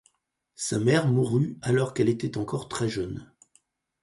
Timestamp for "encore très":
2.39-2.89